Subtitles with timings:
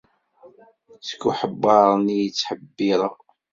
[1.07, 3.15] Seg uḥebbeṛ nni i ttḥebbiṛeɣ.